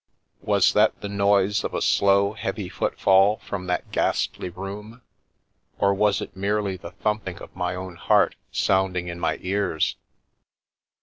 [0.41, 5.03] Was that the noise of a slow, heavy footfall from that ghastly room,
[5.77, 9.97] or was it merely the thumping of my own heart sounding in my ears?